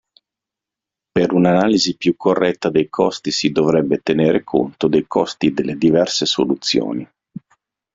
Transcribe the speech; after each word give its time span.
Per 1.11 1.31
un'analisi 1.31 1.95
più 1.95 2.15
corretta 2.15 2.71
dei 2.71 2.89
costi 2.89 3.29
si 3.29 3.51
dovrebbe 3.51 3.99
tenere 4.01 4.43
conto 4.43 4.87
dei 4.87 5.05
costi 5.05 5.53
delle 5.53 5.77
diverse 5.77 6.25
soluzioni. 6.25 7.07